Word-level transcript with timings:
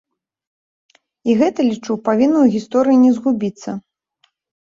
І 1.29 1.35
гэта, 1.41 1.59
лічу, 1.71 1.97
павінна 2.09 2.39
ў 2.39 2.47
гісторыі 2.55 2.97
не 3.03 3.11
згубіцца. 3.19 3.75